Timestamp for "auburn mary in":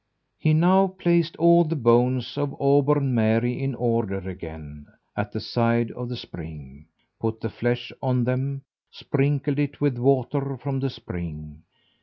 2.59-3.75